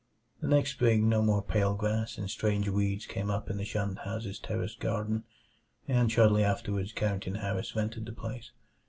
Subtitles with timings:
[0.39, 3.99] The next spring no more pale grass and strange weeds came up in the shunned
[3.99, 5.25] house's terraced garden,
[5.87, 8.51] and shortly afterward Carrington Harris rented the place.